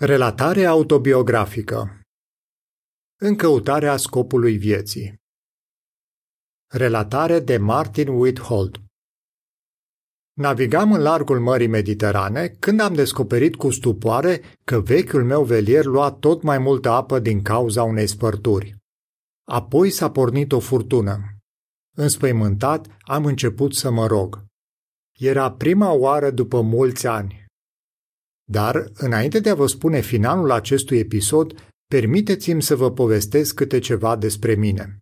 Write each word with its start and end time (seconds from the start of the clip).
Relatare 0.00 0.64
autobiografică 0.64 2.00
În 3.20 3.36
căutarea 3.36 3.96
scopului 3.96 4.56
vieții 4.56 5.14
Relatare 6.72 7.40
de 7.40 7.56
Martin 7.56 8.08
Whithold 8.08 8.76
Navigam 10.32 10.92
în 10.92 11.00
largul 11.00 11.40
Mării 11.40 11.66
Mediterane 11.66 12.48
când 12.48 12.80
am 12.80 12.94
descoperit 12.94 13.56
cu 13.56 13.70
stupoare 13.70 14.42
că 14.64 14.80
vechiul 14.80 15.24
meu 15.24 15.44
velier 15.44 15.84
lua 15.84 16.12
tot 16.12 16.42
mai 16.42 16.58
multă 16.58 16.88
apă 16.90 17.18
din 17.18 17.42
cauza 17.42 17.82
unei 17.82 18.06
spărturi. 18.06 18.76
Apoi 19.48 19.90
s-a 19.90 20.10
pornit 20.10 20.52
o 20.52 20.60
furtună. 20.60 21.18
Înspăimântat, 21.96 22.86
am 23.00 23.24
început 23.24 23.74
să 23.74 23.90
mă 23.90 24.06
rog. 24.06 24.44
Era 25.18 25.52
prima 25.52 25.92
oară 25.92 26.30
după 26.30 26.60
mulți 26.60 27.06
ani 27.06 27.43
dar, 28.44 28.90
înainte 28.94 29.40
de 29.40 29.50
a 29.50 29.54
vă 29.54 29.66
spune 29.66 30.00
finalul 30.00 30.50
acestui 30.50 30.98
episod, 30.98 31.72
permiteți-mi 31.86 32.62
să 32.62 32.76
vă 32.76 32.92
povestesc 32.92 33.54
câte 33.54 33.78
ceva 33.78 34.16
despre 34.16 34.54
mine. 34.54 34.98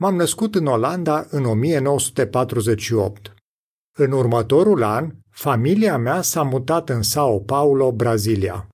M-am 0.00 0.14
născut 0.14 0.54
în 0.54 0.66
Olanda 0.66 1.26
în 1.30 1.44
1948. 1.44 3.34
În 3.98 4.12
următorul 4.12 4.82
an, 4.82 5.12
familia 5.30 5.96
mea 5.96 6.22
s-a 6.22 6.42
mutat 6.42 6.88
în 6.88 7.02
Sao 7.02 7.40
Paulo, 7.40 7.92
Brazilia. 7.92 8.68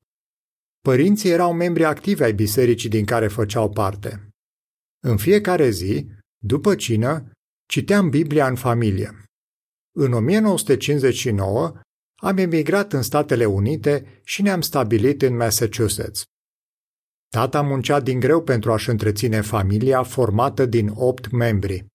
Părinții 0.81 1.31
erau 1.31 1.53
membri 1.53 1.85
activi 1.85 2.23
ai 2.23 2.33
bisericii 2.33 2.89
din 2.89 3.05
care 3.05 3.29
făceau 3.29 3.71
parte. 3.71 4.29
În 5.07 5.17
fiecare 5.17 5.71
zi, 5.71 6.07
după 6.39 6.75
cină, 6.75 7.31
citeam 7.69 8.11
Biblia 8.11 8.47
în 8.49 8.55
familie. 8.55 9.25
În 9.97 10.13
1959 10.13 11.73
am 12.25 12.37
emigrat 12.37 12.93
în 12.93 13.03
Statele 13.03 13.45
Unite 13.45 14.21
și 14.23 14.43
ne-am 14.43 14.61
stabilit 14.61 15.23
în 15.23 15.37
Massachusetts. 15.37 16.25
Tata 17.29 17.63
muncea 17.63 18.01
din 18.01 18.21
greu 18.21 18.43
pentru 18.43 18.73
a-și 18.73 18.91
întreține 18.91 19.41
familia 19.41 20.03
formată 20.03 20.67
din 20.67 20.91
opt 20.95 21.31
membri. 21.31 21.87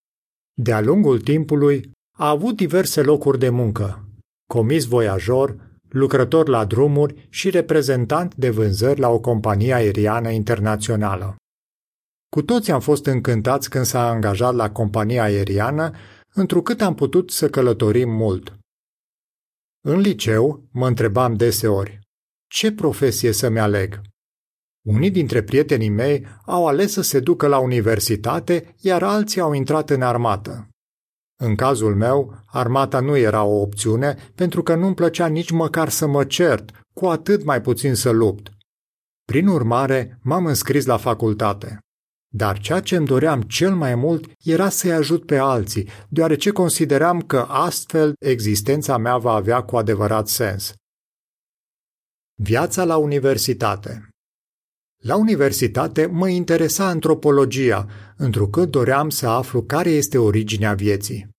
De-a 0.53 0.81
lungul 0.81 1.21
timpului 1.21 1.91
a 2.17 2.29
avut 2.29 2.55
diverse 2.55 3.01
locuri 3.01 3.39
de 3.39 3.49
muncă, 3.49 4.07
comis 4.53 4.85
voiajor, 4.85 5.55
lucrător 5.89 6.47
la 6.47 6.65
drumuri 6.65 7.27
și 7.29 7.49
reprezentant 7.49 8.35
de 8.35 8.49
vânzări 8.49 8.99
la 8.99 9.09
o 9.09 9.19
companie 9.19 9.73
aeriană 9.73 10.29
internațională. 10.29 11.35
Cu 12.31 12.41
toți 12.41 12.71
am 12.71 12.79
fost 12.79 13.05
încântați 13.05 13.69
când 13.69 13.85
s-a 13.85 14.09
angajat 14.09 14.53
la 14.53 14.71
compania 14.71 15.23
aeriană, 15.23 15.91
întrucât 16.33 16.81
am 16.81 16.95
putut 16.95 17.31
să 17.31 17.49
călătorim 17.49 18.09
mult. 18.09 18.58
În 19.81 19.99
liceu 19.99 20.67
mă 20.71 20.87
întrebam 20.87 21.33
deseori, 21.33 21.99
ce 22.49 22.71
profesie 22.71 23.31
să-mi 23.31 23.59
aleg? 23.59 24.01
Unii 24.87 25.11
dintre 25.11 25.43
prietenii 25.43 25.89
mei 25.89 26.25
au 26.45 26.67
ales 26.67 26.91
să 26.91 27.01
se 27.01 27.19
ducă 27.19 27.47
la 27.47 27.59
universitate, 27.59 28.75
iar 28.77 29.03
alții 29.03 29.41
au 29.41 29.53
intrat 29.53 29.89
în 29.89 30.01
armată. 30.01 30.67
În 31.41 31.55
cazul 31.55 31.95
meu, 31.95 32.43
armata 32.45 32.99
nu 32.99 33.17
era 33.17 33.43
o 33.43 33.61
opțiune 33.61 34.31
pentru 34.35 34.63
că 34.63 34.75
nu-mi 34.75 34.95
plăcea 34.95 35.27
nici 35.27 35.51
măcar 35.51 35.89
să 35.89 36.07
mă 36.07 36.25
cert, 36.25 36.71
cu 36.93 37.05
atât 37.05 37.43
mai 37.43 37.61
puțin 37.61 37.95
să 37.95 38.09
lupt. 38.09 38.49
Prin 39.25 39.47
urmare, 39.47 40.19
m-am 40.21 40.45
înscris 40.45 40.85
la 40.85 40.97
facultate. 40.97 41.79
Dar 42.31 42.59
ceea 42.59 42.79
ce 42.79 42.95
îmi 42.95 43.05
doream 43.05 43.41
cel 43.41 43.75
mai 43.75 43.95
mult 43.95 44.31
era 44.43 44.69
să-i 44.69 44.91
ajut 44.91 45.25
pe 45.25 45.37
alții, 45.37 45.89
deoarece 46.09 46.49
consideram 46.49 47.21
că 47.21 47.39
astfel 47.39 48.13
existența 48.19 48.97
mea 48.97 49.17
va 49.17 49.31
avea 49.33 49.61
cu 49.61 49.77
adevărat 49.77 50.27
sens. 50.27 50.73
Viața 52.41 52.83
la 52.83 52.97
universitate 52.97 54.09
La 55.03 55.15
universitate 55.15 56.05
mă 56.05 56.27
interesa 56.29 56.85
antropologia, 56.85 57.87
întrucât 58.17 58.69
doream 58.69 59.09
să 59.09 59.27
aflu 59.27 59.63
care 59.63 59.89
este 59.89 60.17
originea 60.17 60.73
vieții. 60.73 61.29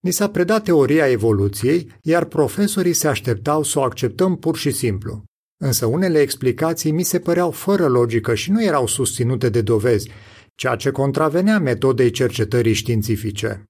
Ni 0.00 0.10
s-a 0.10 0.30
predat 0.30 0.64
teoria 0.64 1.10
evoluției, 1.10 1.92
iar 2.02 2.24
profesorii 2.24 2.92
se 2.92 3.08
așteptau 3.08 3.62
să 3.62 3.78
o 3.78 3.82
acceptăm 3.82 4.36
pur 4.36 4.56
și 4.56 4.70
simplu. 4.70 5.24
Însă 5.56 5.86
unele 5.86 6.20
explicații 6.20 6.90
mi 6.90 7.02
se 7.02 7.20
păreau 7.20 7.50
fără 7.50 7.88
logică 7.88 8.34
și 8.34 8.50
nu 8.50 8.62
erau 8.62 8.86
susținute 8.86 9.48
de 9.48 9.62
dovezi, 9.62 10.10
ceea 10.54 10.76
ce 10.76 10.90
contravenea 10.90 11.58
metodei 11.58 12.10
cercetării 12.10 12.72
științifice. 12.72 13.64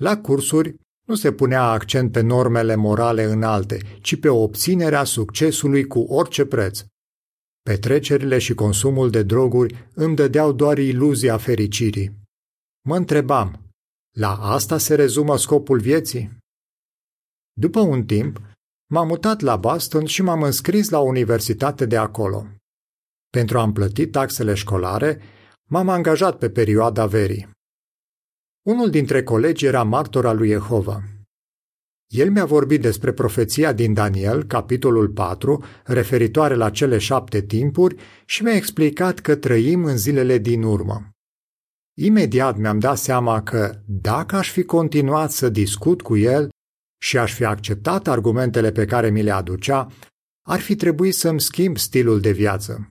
La 0.00 0.16
cursuri 0.20 0.74
nu 1.06 1.14
se 1.14 1.32
punea 1.32 1.62
accent 1.62 2.12
pe 2.12 2.20
normele 2.20 2.74
morale 2.74 3.24
înalte, 3.24 3.98
ci 4.00 4.20
pe 4.20 4.28
obținerea 4.28 5.04
succesului 5.04 5.86
cu 5.86 5.98
orice 5.98 6.44
preț. 6.44 6.84
Petrecerile 7.62 8.38
și 8.38 8.54
consumul 8.54 9.10
de 9.10 9.22
droguri 9.22 9.88
îmi 9.94 10.16
dădeau 10.16 10.52
doar 10.52 10.78
iluzia 10.78 11.36
fericirii. 11.36 12.22
Mă 12.88 12.96
întrebam, 12.96 13.70
la 14.16 14.36
asta 14.36 14.78
se 14.78 14.94
rezumă 14.94 15.36
scopul 15.36 15.80
vieții? 15.80 16.36
După 17.52 17.80
un 17.80 18.04
timp, 18.04 18.40
M-am 18.94 19.06
mutat 19.06 19.40
la 19.40 19.56
Boston 19.56 20.04
și 20.04 20.22
m-am 20.22 20.42
înscris 20.42 20.88
la 20.88 20.98
universitate 20.98 21.86
de 21.86 21.96
acolo. 21.96 22.46
Pentru 23.30 23.58
a-mi 23.58 23.72
plăti 23.72 24.06
taxele 24.06 24.54
școlare, 24.54 25.20
m-am 25.70 25.88
angajat 25.88 26.38
pe 26.38 26.50
perioada 26.50 27.06
verii. 27.06 27.50
Unul 28.66 28.90
dintre 28.90 29.22
colegi 29.22 29.66
era 29.66 29.82
martor 29.82 30.26
al 30.26 30.36
lui 30.36 30.48
Jehova. 30.48 31.02
El 32.06 32.30
mi-a 32.30 32.44
vorbit 32.44 32.80
despre 32.80 33.12
profeția 33.12 33.72
din 33.72 33.94
Daniel, 33.94 34.44
capitolul 34.44 35.08
4, 35.08 35.64
referitoare 35.84 36.54
la 36.54 36.70
cele 36.70 36.98
șapte 36.98 37.42
timpuri 37.42 37.96
și 38.24 38.42
mi-a 38.42 38.54
explicat 38.54 39.18
că 39.18 39.36
trăim 39.36 39.84
în 39.84 39.96
zilele 39.96 40.38
din 40.38 40.62
urmă. 40.62 41.08
Imediat 41.96 42.56
mi-am 42.56 42.78
dat 42.78 42.96
seama 42.96 43.42
că, 43.42 43.80
dacă 43.86 44.36
aș 44.36 44.50
fi 44.50 44.62
continuat 44.62 45.30
să 45.30 45.48
discut 45.48 46.02
cu 46.02 46.16
el, 46.16 46.52
și 47.04 47.18
aș 47.18 47.34
fi 47.34 47.44
acceptat 47.44 48.08
argumentele 48.08 48.72
pe 48.72 48.84
care 48.84 49.10
mi 49.10 49.22
le 49.22 49.30
aducea, 49.30 49.88
ar 50.46 50.60
fi 50.60 50.76
trebuit 50.76 51.14
să-mi 51.14 51.40
schimb 51.40 51.76
stilul 51.76 52.20
de 52.20 52.30
viață. 52.30 52.88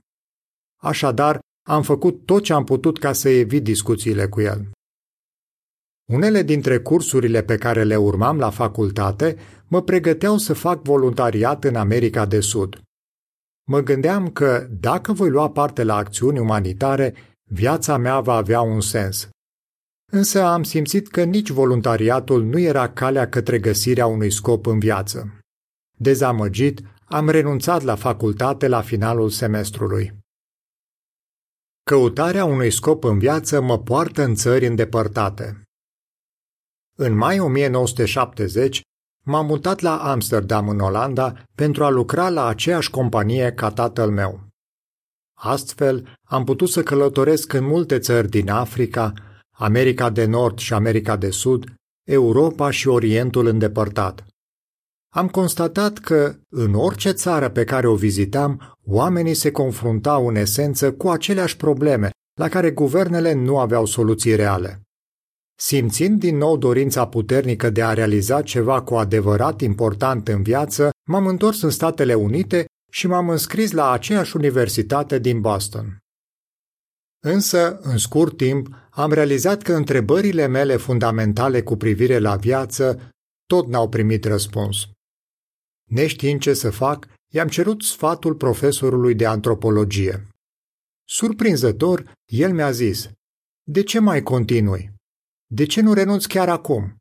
Așadar, 0.82 1.38
am 1.68 1.82
făcut 1.82 2.24
tot 2.24 2.42
ce 2.42 2.52
am 2.52 2.64
putut 2.64 2.98
ca 2.98 3.12
să 3.12 3.28
evit 3.28 3.62
discuțiile 3.62 4.28
cu 4.28 4.40
el. 4.40 4.70
Unele 6.12 6.42
dintre 6.42 6.78
cursurile 6.78 7.42
pe 7.42 7.56
care 7.56 7.82
le 7.82 7.96
urmam 7.96 8.38
la 8.38 8.50
facultate 8.50 9.36
mă 9.66 9.82
pregăteau 9.82 10.38
să 10.38 10.52
fac 10.52 10.82
voluntariat 10.82 11.64
în 11.64 11.76
America 11.76 12.26
de 12.26 12.40
Sud. 12.40 12.80
Mă 13.68 13.80
gândeam 13.80 14.30
că, 14.30 14.68
dacă 14.70 15.12
voi 15.12 15.30
lua 15.30 15.50
parte 15.50 15.82
la 15.82 15.96
acțiuni 15.96 16.38
umanitare, 16.38 17.14
viața 17.50 17.96
mea 17.96 18.20
va 18.20 18.34
avea 18.34 18.60
un 18.60 18.80
sens. 18.80 19.28
Însă 20.12 20.42
am 20.42 20.62
simțit 20.62 21.08
că 21.08 21.24
nici 21.24 21.50
voluntariatul 21.50 22.44
nu 22.44 22.58
era 22.58 22.92
calea 22.92 23.28
către 23.28 23.58
găsirea 23.58 24.06
unui 24.06 24.30
scop 24.30 24.66
în 24.66 24.78
viață. 24.78 25.38
Dezamăgit, 25.98 26.80
am 27.04 27.28
renunțat 27.28 27.82
la 27.82 27.94
facultate 27.94 28.68
la 28.68 28.80
finalul 28.80 29.30
semestrului. 29.30 30.12
Căutarea 31.82 32.44
unui 32.44 32.70
scop 32.70 33.04
în 33.04 33.18
viață 33.18 33.60
mă 33.60 33.78
poartă 33.78 34.22
în 34.22 34.34
țări 34.34 34.66
îndepărtate. 34.66 35.62
În 36.96 37.16
mai 37.16 37.38
1970 37.38 38.80
m-am 39.24 39.46
mutat 39.46 39.80
la 39.80 40.10
Amsterdam, 40.10 40.68
în 40.68 40.80
Olanda, 40.80 41.44
pentru 41.54 41.84
a 41.84 41.88
lucra 41.88 42.28
la 42.28 42.46
aceeași 42.46 42.90
companie 42.90 43.52
ca 43.52 43.70
tatăl 43.70 44.10
meu. 44.10 44.48
Astfel, 45.38 46.16
am 46.28 46.44
putut 46.44 46.68
să 46.68 46.82
călătoresc 46.82 47.52
în 47.52 47.64
multe 47.64 47.98
țări 47.98 48.28
din 48.28 48.50
Africa, 48.50 49.12
America 49.56 50.10
de 50.10 50.24
Nord 50.24 50.58
și 50.58 50.72
America 50.72 51.16
de 51.16 51.30
Sud, 51.30 51.64
Europa 52.08 52.70
și 52.70 52.88
Orientul 52.88 53.46
îndepărtat. 53.46 54.26
Am 55.14 55.28
constatat 55.28 55.98
că, 55.98 56.34
în 56.48 56.74
orice 56.74 57.10
țară 57.10 57.48
pe 57.48 57.64
care 57.64 57.86
o 57.86 57.94
vizitam, 57.94 58.76
oamenii 58.86 59.34
se 59.34 59.50
confruntau 59.50 60.28
în 60.28 60.34
esență 60.34 60.92
cu 60.92 61.08
aceleași 61.08 61.56
probleme, 61.56 62.10
la 62.40 62.48
care 62.48 62.70
guvernele 62.70 63.32
nu 63.32 63.58
aveau 63.58 63.84
soluții 63.84 64.34
reale. 64.34 64.82
Simțind 65.56 66.18
din 66.18 66.36
nou 66.36 66.56
dorința 66.56 67.06
puternică 67.06 67.70
de 67.70 67.82
a 67.82 67.92
realiza 67.92 68.42
ceva 68.42 68.82
cu 68.82 68.94
adevărat 68.94 69.60
important 69.60 70.28
în 70.28 70.42
viață, 70.42 70.90
m-am 71.08 71.26
întors 71.26 71.62
în 71.62 71.70
Statele 71.70 72.14
Unite 72.14 72.64
și 72.92 73.06
m-am 73.06 73.28
înscris 73.28 73.70
la 73.70 73.90
aceeași 73.90 74.36
universitate 74.36 75.18
din 75.18 75.40
Boston. 75.40 75.98
Însă, 77.26 77.78
în 77.78 77.98
scurt 77.98 78.36
timp, 78.36 78.68
am 78.90 79.12
realizat 79.12 79.62
că 79.62 79.72
întrebările 79.74 80.46
mele 80.46 80.76
fundamentale 80.76 81.62
cu 81.62 81.76
privire 81.76 82.18
la 82.18 82.36
viață 82.36 83.10
tot 83.46 83.66
n-au 83.66 83.88
primit 83.88 84.24
răspuns. 84.24 84.76
Neștiind 85.90 86.40
ce 86.40 86.54
să 86.54 86.70
fac, 86.70 87.06
i-am 87.32 87.48
cerut 87.48 87.82
sfatul 87.82 88.34
profesorului 88.34 89.14
de 89.14 89.26
antropologie. 89.26 90.28
Surprinzător, 91.08 92.12
el 92.24 92.52
mi-a 92.52 92.70
zis, 92.70 93.10
De 93.62 93.82
ce 93.82 93.98
mai 93.98 94.22
continui? 94.22 94.92
De 95.46 95.66
ce 95.66 95.80
nu 95.80 95.92
renunți 95.92 96.28
chiar 96.28 96.48
acum? 96.48 96.96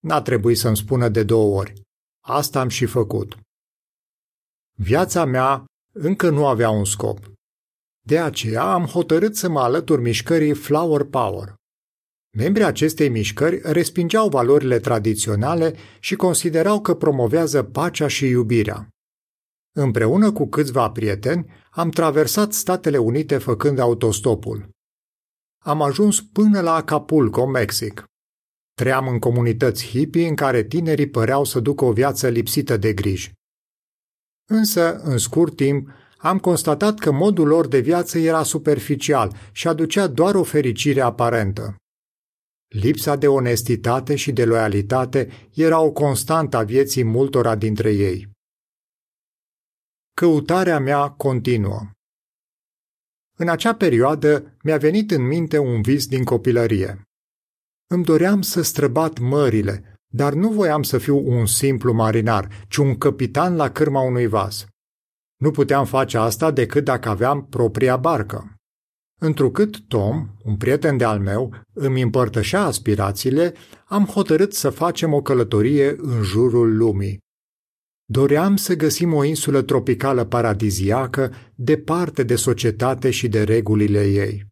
N-a 0.00 0.22
trebuit 0.22 0.58
să-mi 0.58 0.76
spună 0.76 1.08
de 1.08 1.22
două 1.22 1.58
ori. 1.58 1.72
Asta 2.20 2.60
am 2.60 2.68
și 2.68 2.86
făcut. 2.86 3.38
Viața 4.76 5.24
mea 5.24 5.64
încă 5.92 6.30
nu 6.30 6.46
avea 6.46 6.70
un 6.70 6.84
scop. 6.84 7.33
De 8.06 8.18
aceea 8.18 8.72
am 8.72 8.84
hotărât 8.84 9.36
să 9.36 9.48
mă 9.48 9.60
alătur 9.60 10.00
mișcării 10.00 10.54
Flower 10.54 11.04
Power. 11.04 11.54
Membrii 12.36 12.64
acestei 12.64 13.08
mișcări 13.08 13.60
respingeau 13.62 14.28
valorile 14.28 14.78
tradiționale 14.78 15.74
și 16.00 16.14
considerau 16.14 16.80
că 16.80 16.94
promovează 16.94 17.62
pacea 17.62 18.08
și 18.08 18.26
iubirea. 18.26 18.88
Împreună 19.76 20.32
cu 20.32 20.46
câțiva 20.46 20.90
prieteni, 20.90 21.50
am 21.70 21.90
traversat 21.90 22.52
Statele 22.52 22.98
Unite 22.98 23.38
făcând 23.38 23.78
autostopul. 23.78 24.68
Am 25.64 25.82
ajuns 25.82 26.22
până 26.22 26.60
la 26.60 26.74
Acapulco, 26.74 27.46
Mexic. 27.46 28.04
Tream 28.74 29.08
în 29.08 29.18
comunități 29.18 29.86
hippie 29.86 30.28
în 30.28 30.34
care 30.34 30.64
tinerii 30.64 31.08
păreau 31.08 31.44
să 31.44 31.60
ducă 31.60 31.84
o 31.84 31.92
viață 31.92 32.28
lipsită 32.28 32.76
de 32.76 32.92
griji. 32.92 33.32
Însă, 34.50 34.98
în 34.98 35.18
scurt 35.18 35.56
timp, 35.56 35.88
am 36.24 36.38
constatat 36.38 36.98
că 36.98 37.10
modul 37.10 37.46
lor 37.46 37.66
de 37.66 37.78
viață 37.80 38.18
era 38.18 38.42
superficial 38.42 39.36
și 39.52 39.68
aducea 39.68 40.06
doar 40.06 40.34
o 40.34 40.42
fericire 40.42 41.00
aparentă. 41.00 41.76
Lipsa 42.68 43.16
de 43.16 43.28
onestitate 43.28 44.16
și 44.16 44.32
de 44.32 44.44
loialitate 44.44 45.30
era 45.54 45.80
o 45.80 45.92
constantă 45.92 46.56
a 46.56 46.62
vieții 46.62 47.04
multora 47.04 47.56
dintre 47.56 47.92
ei. 47.92 48.28
Căutarea 50.16 50.78
mea 50.78 51.08
continuă. 51.08 51.90
În 53.38 53.48
acea 53.48 53.74
perioadă 53.74 54.56
mi-a 54.62 54.76
venit 54.76 55.10
în 55.10 55.26
minte 55.26 55.58
un 55.58 55.82
vis 55.82 56.06
din 56.06 56.24
copilărie. 56.24 57.02
Îmi 57.86 58.04
doream 58.04 58.42
să 58.42 58.62
străbat 58.62 59.18
mările, 59.18 59.98
dar 60.12 60.32
nu 60.32 60.50
voiam 60.50 60.82
să 60.82 60.98
fiu 60.98 61.28
un 61.28 61.46
simplu 61.46 61.92
marinar, 61.92 62.64
ci 62.68 62.76
un 62.76 62.98
capitan 62.98 63.56
la 63.56 63.70
cârma 63.70 64.00
unui 64.00 64.26
vas. 64.26 64.66
Nu 65.36 65.50
puteam 65.50 65.84
face 65.84 66.18
asta 66.18 66.50
decât 66.50 66.84
dacă 66.84 67.08
aveam 67.08 67.46
propria 67.46 67.96
barcă. 67.96 68.54
Întrucât 69.20 69.80
Tom, 69.88 70.28
un 70.44 70.56
prieten 70.56 70.96
de-al 70.96 71.20
meu, 71.20 71.54
îmi 71.72 72.02
împărtășea 72.02 72.62
aspirațiile, 72.62 73.54
am 73.86 74.04
hotărât 74.04 74.54
să 74.54 74.70
facem 74.70 75.12
o 75.12 75.22
călătorie 75.22 75.96
în 75.98 76.22
jurul 76.22 76.76
lumii. 76.76 77.18
Doream 78.04 78.56
să 78.56 78.74
găsim 78.74 79.12
o 79.12 79.24
insulă 79.24 79.62
tropicală 79.62 80.24
paradiziacă, 80.24 81.32
departe 81.54 82.22
de 82.22 82.36
societate 82.36 83.10
și 83.10 83.28
de 83.28 83.42
regulile 83.42 84.04
ei. 84.04 84.46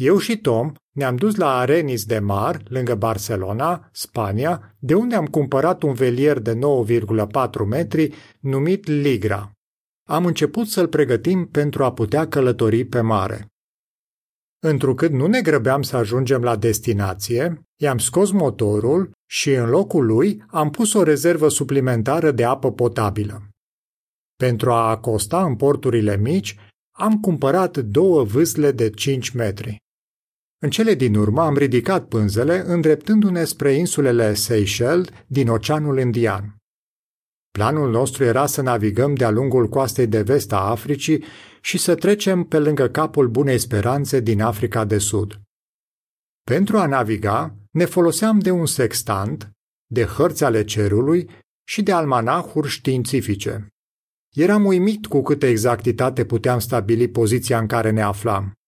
Eu 0.00 0.18
și 0.18 0.36
Tom 0.38 0.72
ne-am 0.90 1.16
dus 1.16 1.34
la 1.34 1.56
Arenis 1.56 2.04
de 2.04 2.18
Mar, 2.18 2.62
lângă 2.68 2.94
Barcelona, 2.94 3.88
Spania, 3.92 4.76
de 4.78 4.94
unde 4.94 5.14
am 5.14 5.26
cumpărat 5.26 5.82
un 5.82 5.92
velier 5.92 6.38
de 6.38 6.54
9,4 6.54 7.66
metri 7.66 8.14
numit 8.40 8.86
Ligra. 8.86 9.52
Am 10.08 10.26
început 10.26 10.66
să-l 10.66 10.88
pregătim 10.88 11.46
pentru 11.46 11.84
a 11.84 11.92
putea 11.92 12.28
călători 12.28 12.84
pe 12.84 13.00
mare. 13.00 13.46
Întrucât 14.62 15.10
nu 15.10 15.26
ne 15.26 15.40
grăbeam 15.40 15.82
să 15.82 15.96
ajungem 15.96 16.42
la 16.42 16.56
destinație, 16.56 17.62
i-am 17.80 17.98
scos 17.98 18.30
motorul 18.30 19.10
și 19.30 19.50
în 19.50 19.68
locul 19.68 20.06
lui 20.06 20.44
am 20.48 20.70
pus 20.70 20.92
o 20.92 21.02
rezervă 21.02 21.48
suplimentară 21.48 22.30
de 22.30 22.44
apă 22.44 22.72
potabilă. 22.72 23.42
Pentru 24.36 24.70
a 24.70 24.90
acosta 24.90 25.44
în 25.44 25.56
porturile 25.56 26.16
mici, 26.16 26.56
am 26.90 27.20
cumpărat 27.20 27.76
două 27.76 28.24
vâsle 28.24 28.72
de 28.72 28.90
5 28.90 29.30
metri. 29.30 29.88
În 30.62 30.70
cele 30.70 30.94
din 30.94 31.14
urmă 31.14 31.42
am 31.42 31.56
ridicat 31.56 32.08
pânzele 32.08 32.62
îndreptându-ne 32.66 33.44
spre 33.44 33.72
insulele 33.72 34.34
Seychelles 34.34 35.08
din 35.26 35.48
Oceanul 35.48 35.98
Indian. 35.98 36.56
Planul 37.50 37.90
nostru 37.90 38.24
era 38.24 38.46
să 38.46 38.62
navigăm 38.62 39.14
de-a 39.14 39.30
lungul 39.30 39.68
coastei 39.68 40.06
de 40.06 40.22
vest 40.22 40.52
a 40.52 40.60
Africii 40.60 41.24
și 41.60 41.78
să 41.78 41.94
trecem 41.94 42.44
pe 42.44 42.58
lângă 42.58 42.88
capul 42.88 43.28
Bunei 43.28 43.58
Speranțe 43.58 44.20
din 44.20 44.40
Africa 44.40 44.84
de 44.84 44.98
Sud. 44.98 45.40
Pentru 46.42 46.78
a 46.78 46.86
naviga, 46.86 47.54
ne 47.70 47.84
foloseam 47.84 48.38
de 48.38 48.50
un 48.50 48.66
sextant, 48.66 49.50
de 49.86 50.04
hărți 50.04 50.44
ale 50.44 50.64
cerului 50.64 51.30
și 51.68 51.82
de 51.82 51.92
almanahuri 51.92 52.68
științifice. 52.68 53.66
Eram 54.36 54.64
uimit 54.64 55.06
cu 55.06 55.22
câtă 55.22 55.46
exactitate 55.46 56.24
puteam 56.24 56.58
stabili 56.58 57.08
poziția 57.08 57.58
în 57.58 57.66
care 57.66 57.90
ne 57.90 58.02
aflam. 58.02 58.59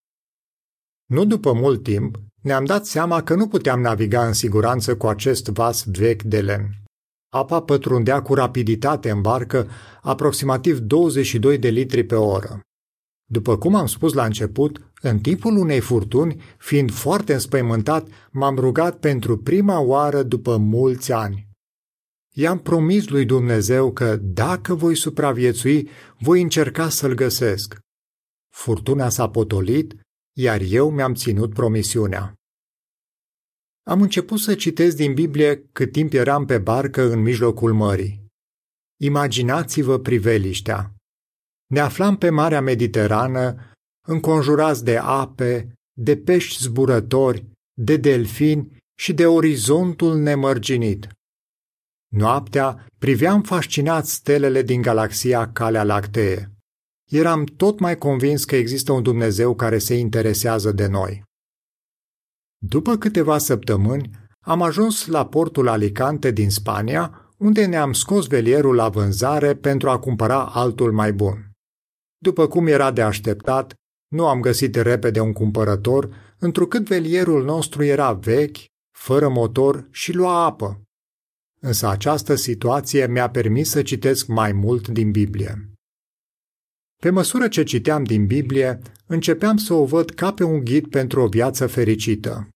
Nu 1.12 1.24
după 1.24 1.52
mult 1.52 1.82
timp, 1.82 2.18
ne-am 2.42 2.64
dat 2.64 2.86
seama 2.86 3.22
că 3.22 3.34
nu 3.34 3.48
puteam 3.48 3.80
naviga 3.80 4.26
în 4.26 4.32
siguranță 4.32 4.96
cu 4.96 5.06
acest 5.06 5.46
vas 5.46 5.84
vechi 5.84 6.22
de 6.22 6.40
lemn. 6.40 6.68
Apa 7.32 7.62
pătrundea 7.62 8.22
cu 8.22 8.34
rapiditate 8.34 9.10
în 9.10 9.20
barcă, 9.20 9.68
aproximativ 10.02 10.78
22 10.78 11.58
de 11.58 11.68
litri 11.68 12.04
pe 12.04 12.14
oră. 12.14 12.60
După 13.30 13.58
cum 13.58 13.74
am 13.74 13.86
spus 13.86 14.12
la 14.12 14.24
început, 14.24 14.92
în 15.00 15.18
timpul 15.18 15.56
unei 15.56 15.80
furtuni, 15.80 16.42
fiind 16.58 16.92
foarte 16.92 17.32
înspăimântat, 17.32 18.08
m-am 18.30 18.56
rugat 18.56 18.98
pentru 18.98 19.38
prima 19.38 19.80
oară 19.80 20.22
după 20.22 20.56
mulți 20.56 21.12
ani. 21.12 21.48
I-am 22.34 22.58
promis 22.58 23.08
lui 23.08 23.24
Dumnezeu 23.24 23.92
că, 23.92 24.16
dacă 24.16 24.74
voi 24.74 24.96
supraviețui, 24.96 25.88
voi 26.18 26.42
încerca 26.42 26.88
să-l 26.88 27.14
găsesc. 27.14 27.78
Furtuna 28.54 29.08
s-a 29.08 29.28
potolit, 29.28 29.94
iar 30.32 30.60
eu 30.60 30.90
mi-am 30.90 31.14
ținut 31.14 31.52
promisiunea. 31.54 32.34
Am 33.82 34.02
început 34.02 34.38
să 34.38 34.54
citesc 34.54 34.96
din 34.96 35.14
Biblie 35.14 35.68
cât 35.72 35.92
timp 35.92 36.12
eram 36.12 36.44
pe 36.44 36.58
barcă 36.58 37.02
în 37.02 37.20
mijlocul 37.20 37.72
mării. 37.72 38.26
Imaginați-vă 39.00 39.98
priveliștea. 39.98 40.94
Ne 41.66 41.80
aflam 41.80 42.16
pe 42.16 42.30
Marea 42.30 42.60
Mediterană, 42.60 43.72
înconjurați 44.06 44.84
de 44.84 44.96
ape, 44.96 45.72
de 46.00 46.16
pești 46.16 46.62
zburători, 46.62 47.46
de 47.80 47.96
delfini 47.96 48.76
și 48.98 49.12
de 49.12 49.26
orizontul 49.26 50.16
nemărginit. 50.16 51.08
Noaptea 52.12 52.86
priveam 52.98 53.42
fascinat 53.42 54.06
stelele 54.06 54.62
din 54.62 54.82
galaxia 54.82 55.52
Calea 55.52 55.84
Lactee. 55.84 56.50
Eram 57.12 57.44
tot 57.44 57.78
mai 57.78 57.98
convins 57.98 58.44
că 58.44 58.56
există 58.56 58.92
un 58.92 59.02
Dumnezeu 59.02 59.54
care 59.54 59.78
se 59.78 59.94
interesează 59.94 60.72
de 60.72 60.86
noi. 60.86 61.22
După 62.58 62.96
câteva 62.96 63.38
săptămâni, 63.38 64.10
am 64.40 64.62
ajuns 64.62 65.06
la 65.06 65.26
portul 65.26 65.68
Alicante 65.68 66.30
din 66.30 66.50
Spania, 66.50 67.32
unde 67.36 67.66
ne-am 67.66 67.92
scos 67.92 68.26
velierul 68.26 68.74
la 68.74 68.88
vânzare 68.88 69.54
pentru 69.54 69.90
a 69.90 69.98
cumpăra 69.98 70.44
altul 70.46 70.92
mai 70.92 71.12
bun. 71.12 71.50
După 72.18 72.46
cum 72.48 72.66
era 72.66 72.90
de 72.90 73.02
așteptat, 73.02 73.74
nu 74.08 74.26
am 74.26 74.40
găsit 74.40 74.74
repede 74.74 75.20
un 75.20 75.32
cumpărător, 75.32 76.34
întrucât 76.38 76.86
velierul 76.86 77.44
nostru 77.44 77.82
era 77.82 78.12
vechi, 78.12 78.58
fără 78.96 79.28
motor 79.28 79.88
și 79.90 80.12
lua 80.12 80.44
apă. 80.44 80.82
Însă 81.60 81.88
această 81.88 82.34
situație 82.34 83.06
mi-a 83.06 83.30
permis 83.30 83.70
să 83.70 83.82
citesc 83.82 84.26
mai 84.26 84.52
mult 84.52 84.88
din 84.88 85.10
Biblie. 85.10 85.71
Pe 87.02 87.10
măsură 87.10 87.48
ce 87.48 87.62
citeam 87.62 88.04
din 88.04 88.26
Biblie, 88.26 88.78
începeam 89.06 89.56
să 89.56 89.74
o 89.74 89.84
văd 89.84 90.10
ca 90.10 90.32
pe 90.32 90.44
un 90.44 90.64
ghid 90.64 90.86
pentru 90.86 91.20
o 91.20 91.26
viață 91.26 91.66
fericită. 91.66 92.48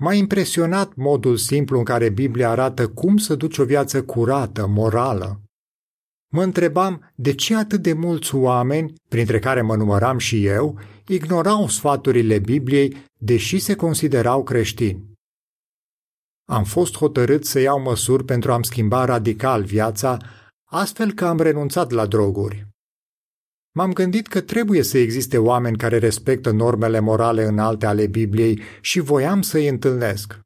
M-a 0.00 0.14
impresionat 0.14 0.94
modul 0.94 1.36
simplu 1.36 1.78
în 1.78 1.84
care 1.84 2.08
Biblia 2.10 2.50
arată 2.50 2.88
cum 2.88 3.16
să 3.16 3.34
duci 3.34 3.58
o 3.58 3.64
viață 3.64 4.04
curată, 4.04 4.66
morală. 4.66 5.40
Mă 6.32 6.42
întrebam 6.42 7.12
de 7.14 7.34
ce 7.34 7.54
atât 7.56 7.82
de 7.82 7.92
mulți 7.92 8.34
oameni, 8.34 8.94
printre 9.08 9.38
care 9.38 9.62
mă 9.62 9.76
număram 9.76 10.18
și 10.18 10.46
eu, 10.46 10.80
ignorau 11.06 11.68
sfaturile 11.68 12.38
Bibliei, 12.38 12.96
deși 13.20 13.58
se 13.58 13.74
considerau 13.74 14.42
creștini. 14.42 15.04
Am 16.48 16.64
fost 16.64 16.96
hotărât 16.96 17.44
să 17.44 17.60
iau 17.60 17.80
măsuri 17.80 18.24
pentru 18.24 18.52
a-mi 18.52 18.64
schimba 18.64 19.04
radical 19.04 19.64
viața, 19.64 20.16
astfel 20.70 21.12
că 21.12 21.24
am 21.24 21.40
renunțat 21.40 21.90
la 21.90 22.06
droguri. 22.06 22.67
M-am 23.78 23.92
gândit 23.92 24.26
că 24.26 24.40
trebuie 24.40 24.82
să 24.82 24.98
existe 24.98 25.38
oameni 25.38 25.76
care 25.76 25.98
respectă 25.98 26.50
normele 26.50 26.98
morale 26.98 27.44
înalte 27.44 27.86
ale 27.86 28.06
Bibliei 28.06 28.62
și 28.80 29.00
voiam 29.00 29.42
să-i 29.42 29.68
întâlnesc. 29.68 30.40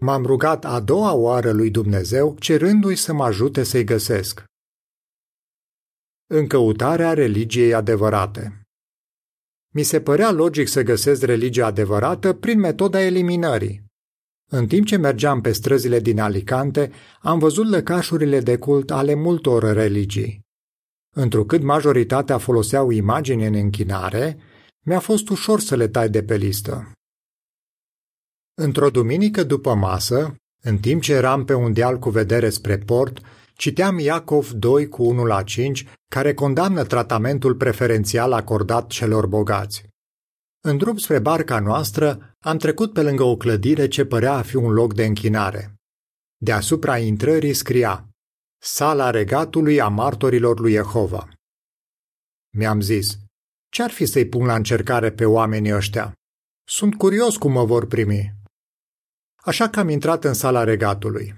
M-am 0.00 0.24
rugat 0.24 0.64
a 0.64 0.80
doua 0.80 1.12
oară 1.12 1.52
lui 1.52 1.70
Dumnezeu, 1.70 2.36
cerându-i 2.38 2.94
să 2.94 3.12
mă 3.12 3.24
ajute 3.24 3.62
să-i 3.62 3.84
găsesc. 3.84 4.44
În 6.26 6.46
căutarea 6.46 7.12
religiei 7.12 7.74
adevărate. 7.74 8.62
Mi 9.74 9.82
se 9.82 10.00
părea 10.00 10.30
logic 10.30 10.68
să 10.68 10.82
găsesc 10.82 11.22
religia 11.22 11.66
adevărată 11.66 12.32
prin 12.32 12.58
metoda 12.58 13.00
eliminării. 13.00 13.84
În 14.50 14.66
timp 14.66 14.86
ce 14.86 14.96
mergeam 14.96 15.40
pe 15.40 15.52
străzile 15.52 16.00
din 16.00 16.20
Alicante, 16.20 16.92
am 17.20 17.38
văzut 17.38 17.68
lăcașurile 17.68 18.40
de 18.40 18.58
cult 18.58 18.90
ale 18.90 19.14
multor 19.14 19.62
religii. 19.62 20.46
Întrucât 21.20 21.62
majoritatea 21.62 22.38
foloseau 22.38 22.90
imagini 22.90 23.46
în 23.46 23.54
închinare, 23.54 24.38
mi-a 24.86 24.98
fost 24.98 25.28
ușor 25.28 25.60
să 25.60 25.76
le 25.76 25.88
tai 25.88 26.08
de 26.08 26.22
pe 26.22 26.36
listă. 26.36 26.92
Într-o 28.60 28.90
duminică 28.90 29.44
după 29.44 29.74
masă, 29.74 30.34
în 30.62 30.78
timp 30.78 31.02
ce 31.02 31.12
eram 31.12 31.44
pe 31.44 31.54
un 31.54 31.72
deal 31.72 31.98
cu 31.98 32.10
vedere 32.10 32.50
spre 32.50 32.78
port, 32.78 33.20
citeam 33.54 33.98
Iacov 33.98 34.50
2 34.50 34.88
cu 34.88 35.02
1 35.02 35.24
la 35.24 35.42
5, 35.42 35.86
care 36.10 36.34
condamnă 36.34 36.84
tratamentul 36.84 37.54
preferențial 37.54 38.32
acordat 38.32 38.86
celor 38.86 39.26
bogați. 39.26 39.84
În 40.64 40.76
drum 40.76 40.96
spre 40.96 41.18
barca 41.18 41.60
noastră, 41.60 42.36
am 42.40 42.56
trecut 42.56 42.92
pe 42.92 43.02
lângă 43.02 43.22
o 43.22 43.36
clădire 43.36 43.88
ce 43.88 44.04
părea 44.04 44.32
a 44.32 44.42
fi 44.42 44.56
un 44.56 44.72
loc 44.72 44.94
de 44.94 45.04
închinare. 45.04 45.74
Deasupra 46.36 46.98
intrării 46.98 47.52
scria 47.54 48.07
Sala 48.60 49.10
regatului 49.10 49.80
a 49.80 49.88
martorilor 49.88 50.60
lui 50.60 50.72
Jehova. 50.72 51.28
Mi-am 52.56 52.80
zis, 52.80 53.18
ce-ar 53.70 53.90
fi 53.90 54.06
să-i 54.06 54.28
pun 54.28 54.46
la 54.46 54.54
încercare 54.54 55.12
pe 55.12 55.24
oamenii 55.24 55.74
ăștia? 55.74 56.12
Sunt 56.68 56.94
curios 56.94 57.36
cum 57.36 57.52
mă 57.52 57.64
vor 57.64 57.86
primi. 57.86 58.34
Așa 59.36 59.68
că 59.68 59.80
am 59.80 59.88
intrat 59.88 60.24
în 60.24 60.34
sala 60.34 60.64
regatului. 60.64 61.34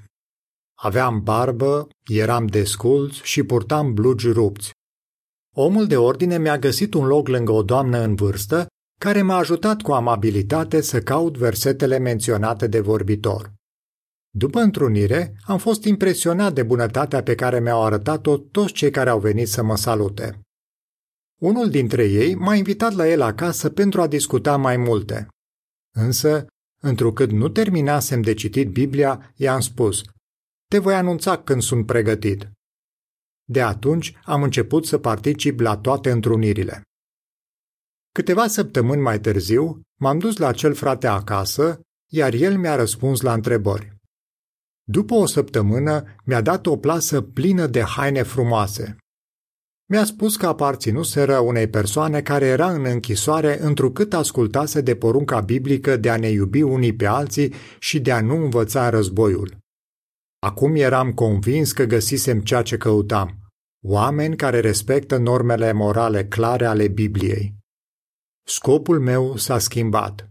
Aveam 0.74 1.22
barbă, 1.22 1.88
eram 2.06 2.46
desculț 2.46 3.14
și 3.14 3.42
purtam 3.42 3.94
blugi 3.94 4.28
rupți. 4.28 4.72
Omul 5.56 5.86
de 5.86 5.96
ordine 5.96 6.38
mi-a 6.38 6.58
găsit 6.58 6.94
un 6.94 7.06
loc 7.06 7.28
lângă 7.28 7.52
o 7.52 7.62
doamnă 7.62 7.98
în 7.98 8.14
vârstă, 8.14 8.66
care 9.00 9.22
m-a 9.22 9.36
ajutat 9.36 9.80
cu 9.82 9.92
amabilitate 9.92 10.80
să 10.80 11.02
caut 11.02 11.36
versetele 11.36 11.98
menționate 11.98 12.66
de 12.66 12.80
vorbitor. 12.80 13.52
După 14.30 14.60
întrunire, 14.60 15.34
am 15.42 15.58
fost 15.58 15.84
impresionat 15.84 16.52
de 16.52 16.62
bunătatea 16.62 17.22
pe 17.22 17.34
care 17.34 17.60
mi-au 17.60 17.84
arătat-o 17.84 18.38
toți 18.38 18.72
cei 18.72 18.90
care 18.90 19.10
au 19.10 19.20
venit 19.20 19.49
să 19.49 19.62
mă 19.62 19.76
salute. 19.76 20.40
Unul 21.40 21.70
dintre 21.70 22.04
ei 22.04 22.34
m-a 22.34 22.54
invitat 22.54 22.92
la 22.92 23.08
el 23.08 23.20
acasă 23.20 23.70
pentru 23.70 24.00
a 24.00 24.06
discuta 24.06 24.56
mai 24.56 24.76
multe. 24.76 25.28
Însă, 25.96 26.46
întrucât 26.82 27.30
nu 27.30 27.49
terminasem 27.49 28.20
de 28.20 28.34
citit 28.34 28.70
Biblia, 28.70 29.32
i-am 29.37 29.60
spus, 29.60 30.02
te 30.70 30.78
voi 30.78 30.94
anunța 30.94 31.42
când 31.42 31.62
sunt 31.62 31.87
pregătit. 31.87 32.50
De 33.49 33.62
atunci 33.62 34.16
am 34.25 34.42
început 34.42 34.87
să 34.87 34.99
particip 34.99 35.60
la 35.60 35.76
toate 35.76 36.10
întrunirile. 36.10 36.82
Câteva 38.14 38.46
săptămâni 38.46 39.00
mai 39.00 39.20
târziu, 39.20 39.80
m-am 40.00 40.18
dus 40.18 40.37
la 40.37 40.46
acel 40.46 40.75
frate 40.75 41.06
acasă, 41.06 41.80
iar 42.12 42.32
el 42.34 42.58
mi-a 42.58 42.75
răspuns 42.75 43.20
la 43.20 43.32
întrebări. 43.32 44.00
După 44.90 45.14
o 45.14 45.26
săptămână, 45.26 46.04
mi-a 46.25 46.40
dat 46.40 46.66
o 46.66 46.76
plasă 46.76 47.20
plină 47.20 47.66
de 47.66 47.82
haine 47.82 48.23
frumoase. 48.23 48.97
Mi-a 49.90 50.04
spus 50.04 50.37
că 50.37 50.47
aparținuseră 50.47 51.38
unei 51.38 51.68
persoane 51.68 52.23
care 52.23 52.47
era 52.47 52.70
în 52.70 52.85
închisoare 52.85 53.62
întrucât 53.62 54.14
ascultase 54.14 54.80
de 54.80 54.97
porunca 54.97 55.40
biblică 55.40 55.97
de 55.97 56.11
a 56.11 56.16
ne 56.16 56.28
iubi 56.28 56.62
unii 56.62 56.94
pe 56.94 57.06
alții 57.06 57.54
și 57.78 58.00
de 58.00 58.12
a 58.12 58.20
nu 58.20 58.35
învăța 58.35 58.88
războiul. 58.88 59.56
Acum 60.38 60.75
eram 60.75 61.12
convins 61.12 61.73
că 61.73 61.85
găsisem 61.85 62.40
ceea 62.40 62.62
ce 62.62 62.76
căutam. 62.76 63.38
Oameni 63.87 64.37
care 64.37 64.61
respectă 64.61 65.16
normele 65.16 65.73
morale 65.73 66.25
clare 66.25 66.66
ale 66.66 66.88
Bibliei. 66.88 67.54
Scopul 68.47 69.00
meu 69.00 69.37
s-a 69.37 69.59
schimbat. 69.59 70.29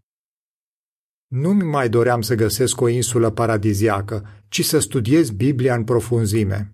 Nu-mi 1.30 1.64
mai 1.64 1.90
doream 1.90 2.22
să 2.22 2.36
găsesc 2.36 2.82
o 2.82 2.88
insulă 2.88 3.32
paradiziacă, 3.32 4.28
ci 4.48 4.66
să 4.66 4.80
studiez 4.80 5.30
Biblia 5.30 5.76
în 5.76 5.84
profunzime. 5.84 6.72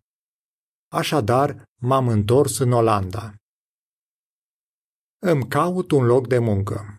Așadar, 0.92 1.64
m-am 1.82 2.08
întors 2.08 2.58
în 2.58 2.72
Olanda. 2.72 3.34
Îmi 5.20 5.48
caut 5.48 5.92
un 5.92 6.06
loc 6.06 6.28
de 6.28 6.38
muncă. 6.38 6.98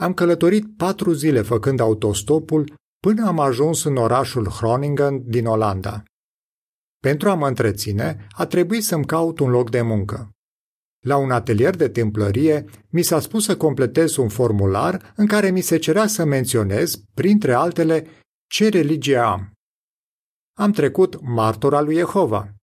Am 0.00 0.14
călătorit 0.14 0.76
patru 0.76 1.12
zile 1.12 1.42
făcând 1.42 1.80
autostopul 1.80 2.74
până 3.02 3.26
am 3.26 3.38
ajuns 3.38 3.84
în 3.84 3.96
orașul 3.96 4.48
Groningen 4.58 5.30
din 5.30 5.46
Olanda. 5.46 6.02
Pentru 6.98 7.30
a 7.30 7.34
mă 7.34 7.48
întreține, 7.48 8.26
a 8.30 8.46
trebuit 8.46 8.84
să-mi 8.84 9.06
caut 9.06 9.38
un 9.38 9.50
loc 9.50 9.70
de 9.70 9.82
muncă. 9.82 10.30
La 11.02 11.16
un 11.16 11.30
atelier 11.30 11.76
de 11.76 11.88
templărie, 11.88 12.64
mi 12.88 13.02
s-a 13.02 13.20
spus 13.20 13.44
să 13.44 13.56
completez 13.56 14.16
un 14.16 14.28
formular 14.28 15.12
în 15.16 15.26
care 15.26 15.50
mi 15.50 15.60
se 15.60 15.78
cerea 15.78 16.06
să 16.06 16.24
menționez, 16.24 16.96
printre 17.14 17.52
altele, 17.52 18.06
ce 18.46 18.68
religie 18.68 19.16
am. 19.16 19.52
Am 20.58 20.72
trecut 20.72 21.20
martora 21.20 21.80
lui 21.80 21.94
Jehova. 21.94 22.54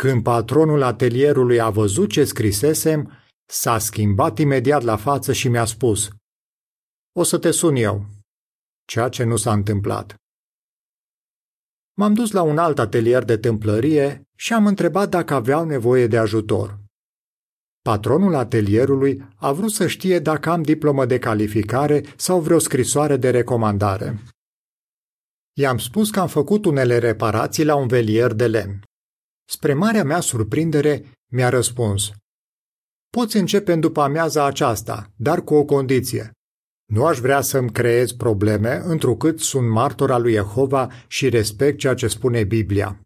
Când 0.00 0.22
patronul 0.22 0.82
atelierului 0.82 1.60
a 1.60 1.70
văzut 1.70 2.10
ce 2.10 2.24
scrisesem, 2.24 3.12
s-a 3.48 3.78
schimbat 3.78 4.38
imediat 4.38 4.82
la 4.82 4.96
față 4.96 5.32
și 5.32 5.48
mi-a 5.48 5.64
spus 5.64 6.08
O 7.18 7.22
să 7.22 7.38
te 7.38 7.50
sun 7.50 7.76
eu. 7.76 8.06
Ceea 8.84 9.08
ce 9.08 9.24
nu 9.24 9.36
s-a 9.36 9.52
întâmplat. 9.52 10.14
M-am 11.98 12.14
dus 12.14 12.30
la 12.30 12.42
un 12.42 12.58
alt 12.58 12.78
atelier 12.78 13.24
de 13.24 13.36
templărie 13.36 14.22
și 14.34 14.52
am 14.52 14.66
întrebat 14.66 15.08
dacă 15.08 15.34
aveau 15.34 15.64
nevoie 15.64 16.06
de 16.06 16.18
ajutor. 16.18 16.84
Patronul 17.86 18.34
atelierului 18.34 19.28
a 19.36 19.52
vrut 19.52 19.70
să 19.70 19.86
știe 19.86 20.18
dacă 20.18 20.50
am 20.50 20.62
diplomă 20.62 21.06
de 21.06 21.18
calificare 21.18 22.04
sau 22.16 22.40
vreo 22.40 22.58
scrisoare 22.58 23.16
de 23.16 23.30
recomandare. 23.30 24.22
I-am 25.56 25.78
spus 25.78 26.10
că 26.10 26.20
am 26.20 26.28
făcut 26.28 26.64
unele 26.64 26.98
reparații 26.98 27.64
la 27.64 27.74
un 27.74 27.86
velier 27.86 28.32
de 28.32 28.46
lemn. 28.46 28.82
Spre 29.48 29.74
marea 29.74 30.04
mea 30.04 30.20
surprindere, 30.20 31.04
mi-a 31.32 31.48
răspuns. 31.48 32.10
Poți 33.10 33.36
începe 33.36 33.72
în 33.72 33.80
după 33.80 34.00
amiaza 34.00 34.44
aceasta, 34.44 35.12
dar 35.16 35.44
cu 35.44 35.54
o 35.54 35.64
condiție. 35.64 36.30
Nu 36.92 37.04
aș 37.06 37.18
vrea 37.18 37.40
să-mi 37.40 37.72
creez 37.72 38.12
probleme, 38.12 38.80
întrucât 38.84 39.40
sunt 39.40 39.68
martor 39.68 40.10
al 40.10 40.22
lui 40.22 40.32
Jehova 40.32 40.92
și 41.06 41.28
respect 41.28 41.78
ceea 41.78 41.94
ce 41.94 42.06
spune 42.06 42.44
Biblia. 42.44 43.00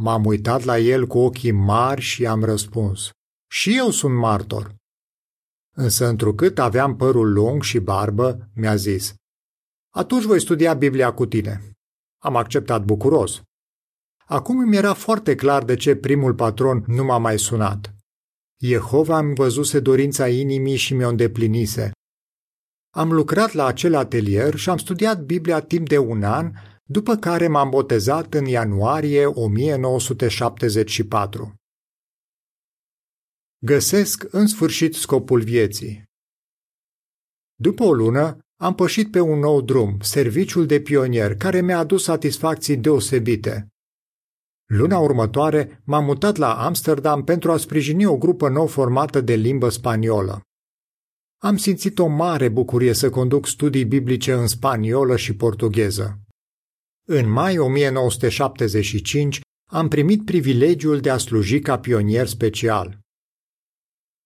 M-am 0.00 0.24
uitat 0.24 0.64
la 0.64 0.78
el 0.78 1.06
cu 1.06 1.18
ochii 1.18 1.50
mari 1.50 2.00
și 2.00 2.26
am 2.26 2.44
răspuns. 2.44 3.10
Și 3.48 3.76
eu 3.76 3.90
sunt 3.90 4.14
martor. 4.14 4.74
Însă, 5.76 6.06
întrucât 6.06 6.58
aveam 6.58 6.96
părul 6.96 7.32
lung 7.32 7.62
și 7.62 7.78
barbă, 7.78 8.48
mi-a 8.54 8.76
zis, 8.76 9.14
atunci 9.94 10.24
voi 10.24 10.40
studia 10.40 10.74
Biblia 10.74 11.14
cu 11.14 11.26
tine. 11.26 11.70
Am 12.22 12.36
acceptat 12.36 12.84
bucuros. 12.84 13.42
Acum 14.26 14.58
îmi 14.58 14.76
era 14.76 14.94
foarte 14.94 15.34
clar 15.34 15.64
de 15.64 15.76
ce 15.76 15.96
primul 15.96 16.34
patron 16.34 16.84
nu 16.86 17.04
m-a 17.04 17.18
mai 17.18 17.38
sunat. 17.38 17.94
Jehova 18.58 19.18
îmi 19.18 19.34
văzuse 19.34 19.80
dorința 19.80 20.28
inimii 20.28 20.76
și 20.76 20.94
mi-o 20.94 21.08
îndeplinise. 21.08 21.90
Am 22.94 23.12
lucrat 23.12 23.52
la 23.52 23.66
acel 23.66 23.94
atelier 23.94 24.54
și 24.54 24.70
am 24.70 24.76
studiat 24.76 25.22
Biblia 25.22 25.60
timp 25.60 25.88
de 25.88 25.98
un 25.98 26.22
an, 26.22 26.52
după 26.84 27.16
care 27.16 27.48
m-am 27.48 27.70
botezat 27.70 28.34
în 28.34 28.44
ianuarie 28.44 29.26
1974. 29.26 31.54
Găsesc 33.58 34.24
în 34.30 34.46
sfârșit 34.46 34.94
scopul 34.94 35.42
vieții. 35.42 36.04
După 37.54 37.84
o 37.84 37.92
lună, 37.92 38.38
am 38.56 38.74
pășit 38.74 39.10
pe 39.10 39.20
un 39.20 39.38
nou 39.38 39.60
drum, 39.60 39.96
serviciul 40.00 40.66
de 40.66 40.80
pionier, 40.80 41.36
care 41.36 41.60
mi-a 41.60 41.78
adus 41.78 42.02
satisfacții 42.02 42.76
deosebite. 42.76 43.68
Luna 44.66 44.98
următoare 44.98 45.82
m-am 45.84 46.04
mutat 46.04 46.36
la 46.36 46.64
Amsterdam 46.64 47.24
pentru 47.24 47.52
a 47.52 47.56
sprijini 47.56 48.04
o 48.04 48.16
grupă 48.16 48.48
nou 48.48 48.66
formată 48.66 49.20
de 49.20 49.34
limbă 49.34 49.68
spaniolă. 49.68 50.40
Am 51.42 51.56
simțit 51.56 51.98
o 51.98 52.06
mare 52.06 52.48
bucurie 52.48 52.92
să 52.92 53.10
conduc 53.10 53.46
studii 53.46 53.84
biblice 53.84 54.32
în 54.32 54.46
spaniolă 54.46 55.16
și 55.16 55.36
portugheză. 55.36 56.20
În 57.08 57.30
mai 57.30 57.58
1975 57.58 59.40
am 59.70 59.88
primit 59.88 60.24
privilegiul 60.24 61.00
de 61.00 61.10
a 61.10 61.16
sluji 61.18 61.58
ca 61.58 61.78
pionier 61.78 62.26
special. 62.26 63.05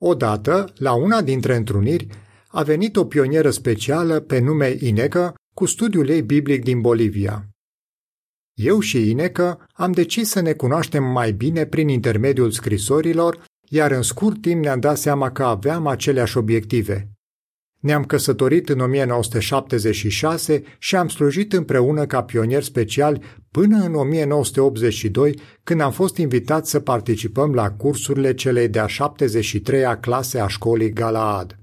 Odată, 0.03 0.73
la 0.77 0.93
una 0.93 1.23
dintre 1.23 1.57
întruniri, 1.57 2.07
a 2.49 2.63
venit 2.63 2.97
o 2.97 3.05
pionieră 3.05 3.51
specială 3.51 4.21
pe 4.21 4.39
nume 4.39 4.77
Ineca 4.81 5.35
cu 5.55 5.67
studiul 5.67 6.09
ei 6.09 6.23
biblic 6.23 6.63
din 6.65 6.81
Bolivia. 6.81 7.49
Eu 8.55 8.81
și 8.81 9.11
Ineca 9.11 9.67
am 9.73 9.93
decis 9.93 10.29
să 10.29 10.41
ne 10.41 10.53
cunoaștem 10.53 11.05
mai 11.05 11.33
bine 11.33 11.67
prin 11.67 11.89
intermediul 11.89 12.51
scrisorilor, 12.51 13.45
iar 13.69 13.91
în 13.91 14.03
scurt 14.03 14.41
timp 14.41 14.63
ne-am 14.63 14.81
dat 14.81 14.99
seama 14.99 15.31
că 15.31 15.45
aveam 15.45 15.87
aceleași 15.87 16.37
obiective. 16.37 17.10
Ne-am 17.81 18.05
căsătorit 18.05 18.69
în 18.69 18.81
1976 18.81 20.63
și 20.79 20.97
am 20.97 21.09
slujit 21.09 21.53
împreună 21.53 22.07
ca 22.07 22.23
pionier 22.23 22.63
special 22.63 23.23
până 23.51 23.85
în 23.85 23.95
1982, 23.95 25.41
când 25.63 25.81
am 25.81 25.93
fost 25.93 26.17
invitat 26.17 26.67
să 26.67 26.81
participăm 26.81 27.55
la 27.55 27.71
cursurile 27.71 28.35
celei 28.35 28.69
de-a 28.69 28.87
73-a 28.87 29.97
clase 29.97 30.39
a 30.39 30.47
școlii 30.47 30.93
Galaad. 30.93 31.59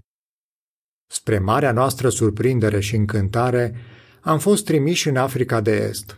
Spre 1.11 1.39
marea 1.39 1.71
noastră 1.71 2.09
surprindere 2.09 2.79
și 2.79 2.95
încântare, 2.95 3.75
am 4.21 4.39
fost 4.39 4.65
trimiși 4.65 5.07
în 5.07 5.15
Africa 5.15 5.61
de 5.61 5.75
Est. 5.89 6.17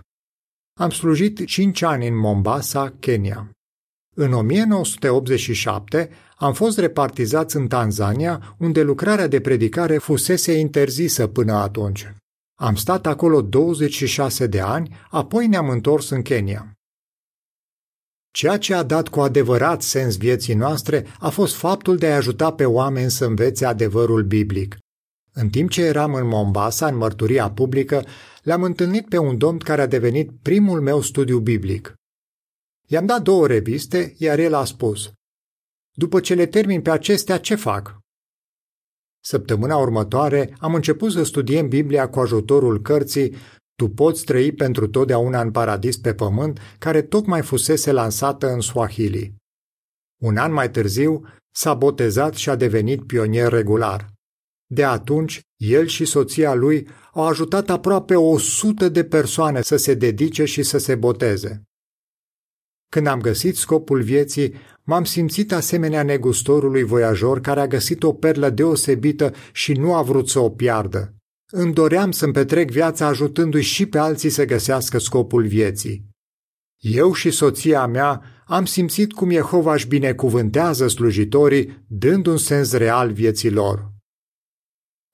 Am 0.79 0.89
slujit 0.89 1.45
cinci 1.45 1.81
ani 1.81 2.07
în 2.07 2.17
Mombasa, 2.17 2.95
Kenya. 2.99 3.49
În 4.15 4.33
1987 4.33 6.09
am 6.37 6.53
fost 6.53 6.77
repartizați 6.77 7.55
în 7.55 7.67
Tanzania, 7.67 8.55
unde 8.57 8.81
lucrarea 8.81 9.27
de 9.27 9.39
predicare 9.41 9.97
fusese 9.97 10.51
interzisă 10.51 11.27
până 11.27 11.53
atunci. 11.53 12.13
Am 12.55 12.75
stat 12.75 13.05
acolo 13.05 13.41
26 13.41 14.47
de 14.47 14.59
ani, 14.59 14.95
apoi 15.09 15.47
ne-am 15.47 15.69
întors 15.69 16.09
în 16.09 16.21
Kenya. 16.21 16.73
Ceea 18.31 18.57
ce 18.57 18.73
a 18.73 18.83
dat 18.83 19.07
cu 19.07 19.19
adevărat 19.19 19.81
sens 19.81 20.17
vieții 20.17 20.53
noastre 20.53 21.05
a 21.19 21.29
fost 21.29 21.55
faptul 21.55 21.97
de 21.97 22.07
a 22.07 22.15
ajuta 22.15 22.51
pe 22.51 22.65
oameni 22.65 23.11
să 23.11 23.25
învețe 23.25 23.65
adevărul 23.65 24.23
biblic. 24.23 24.77
În 25.33 25.49
timp 25.49 25.69
ce 25.69 25.81
eram 25.81 26.13
în 26.13 26.27
Mombasa, 26.27 26.87
în 26.87 26.97
mărturia 26.97 27.51
publică, 27.51 28.05
l-am 28.41 28.63
întâlnit 28.63 29.07
pe 29.07 29.17
un 29.17 29.37
domn 29.37 29.57
care 29.57 29.81
a 29.81 29.87
devenit 29.87 30.31
primul 30.41 30.81
meu 30.81 31.01
studiu 31.01 31.39
biblic. 31.39 31.93
I-am 32.91 33.05
dat 33.05 33.21
două 33.21 33.47
reviste, 33.47 34.13
iar 34.17 34.39
el 34.39 34.53
a 34.53 34.65
spus, 34.65 35.11
După 35.97 36.19
ce 36.19 36.33
le 36.33 36.45
termin 36.45 36.81
pe 36.81 36.89
acestea, 36.89 37.39
ce 37.39 37.55
fac? 37.55 37.99
Săptămâna 39.23 39.77
următoare 39.77 40.55
am 40.59 40.73
început 40.75 41.11
să 41.11 41.23
studiem 41.23 41.67
Biblia 41.67 42.09
cu 42.09 42.19
ajutorul 42.19 42.81
cărții 42.81 43.35
Tu 43.75 43.89
poți 43.89 44.23
trăi 44.23 44.51
pentru 44.51 44.87
totdeauna 44.87 45.41
în 45.41 45.51
paradis 45.51 45.97
pe 45.97 46.13
pământ, 46.13 46.59
care 46.79 47.01
tocmai 47.01 47.41
fusese 47.41 47.91
lansată 47.91 48.51
în 48.51 48.59
Swahili. 48.59 49.35
Un 50.21 50.37
an 50.37 50.53
mai 50.53 50.71
târziu 50.71 51.27
s-a 51.55 51.73
botezat 51.73 52.33
și 52.33 52.49
a 52.49 52.55
devenit 52.55 53.05
pionier 53.05 53.51
regular. 53.51 54.13
De 54.71 54.83
atunci, 54.83 55.41
el 55.55 55.85
și 55.85 56.05
soția 56.05 56.53
lui 56.53 56.87
au 57.13 57.27
ajutat 57.27 57.69
aproape 57.69 58.15
o 58.15 58.37
sută 58.37 58.89
de 58.89 59.03
persoane 59.03 59.61
să 59.61 59.75
se 59.75 59.93
dedice 59.93 60.45
și 60.45 60.63
să 60.63 60.77
se 60.77 60.95
boteze. 60.95 61.68
Când 62.89 63.07
am 63.07 63.21
găsit 63.21 63.55
scopul 63.55 64.01
vieții, 64.01 64.53
m-am 64.83 65.03
simțit 65.03 65.51
asemenea 65.51 66.03
negustorului 66.03 66.83
voiajor 66.83 67.41
care 67.41 67.59
a 67.59 67.67
găsit 67.67 68.03
o 68.03 68.13
perlă 68.13 68.49
deosebită 68.49 69.33
și 69.51 69.73
nu 69.73 69.95
a 69.95 70.01
vrut 70.01 70.29
să 70.29 70.39
o 70.39 70.49
piardă. 70.49 71.13
Îmi 71.51 71.73
doream 71.73 72.11
să-mi 72.11 72.33
petrec 72.33 72.71
viața 72.71 73.05
ajutându-i 73.05 73.61
și 73.61 73.85
pe 73.85 73.97
alții 73.97 74.29
să 74.29 74.45
găsească 74.45 74.97
scopul 74.97 75.47
vieții. 75.47 76.07
Eu 76.77 77.13
și 77.13 77.31
soția 77.31 77.85
mea 77.85 78.23
am 78.45 78.65
simțit 78.65 79.13
cum 79.13 79.29
Jehova 79.29 79.73
își 79.73 79.87
binecuvântează 79.87 80.87
slujitorii, 80.87 81.85
dând 81.87 82.25
un 82.25 82.37
sens 82.37 82.71
real 82.71 83.11
vieții 83.11 83.51
lor. 83.51 83.91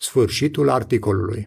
Sfârșitul 0.01 0.69
articolului. 0.69 1.43